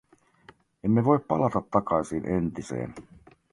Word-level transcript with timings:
Emme 0.83 1.01
voi 1.05 1.19
palata 1.19 1.61
takaisin 1.71 2.25
entiseen. 2.25 2.93